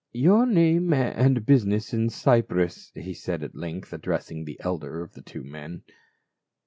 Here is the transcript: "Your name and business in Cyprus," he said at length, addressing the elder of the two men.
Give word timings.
"Your 0.13 0.47
name 0.47 0.91
and 0.93 1.45
business 1.45 1.93
in 1.93 2.09
Cyprus," 2.09 2.91
he 2.95 3.13
said 3.13 3.43
at 3.43 3.53
length, 3.53 3.93
addressing 3.93 4.45
the 4.45 4.59
elder 4.63 5.03
of 5.03 5.13
the 5.13 5.21
two 5.21 5.43
men. 5.43 5.83